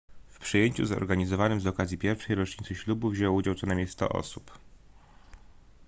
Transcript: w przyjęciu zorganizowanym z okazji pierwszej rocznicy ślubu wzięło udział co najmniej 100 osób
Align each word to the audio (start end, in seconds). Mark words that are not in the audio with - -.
w 0.27 0.39
przyjęciu 0.39 0.85
zorganizowanym 0.85 1.61
z 1.61 1.67
okazji 1.67 1.97
pierwszej 1.97 2.35
rocznicy 2.35 2.75
ślubu 2.75 3.09
wzięło 3.09 3.35
udział 3.35 3.55
co 3.55 3.67
najmniej 3.67 3.87
100 3.87 4.09
osób 4.09 4.51